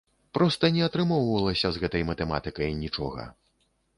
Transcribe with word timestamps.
Проста 0.35 0.69
не 0.77 0.81
атрымоўвалася 0.85 1.67
з 1.75 1.83
гэтай 1.85 2.03
матэматыкай 2.09 2.73
нічога! 2.83 3.29